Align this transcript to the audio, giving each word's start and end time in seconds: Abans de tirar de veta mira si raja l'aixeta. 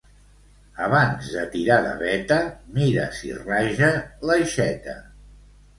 Abans 0.85 1.27
de 1.33 1.43
tirar 1.57 1.77
de 1.89 1.93
veta 2.01 2.41
mira 2.79 3.07
si 3.21 3.39
raja 3.45 3.95
l'aixeta. 4.29 4.99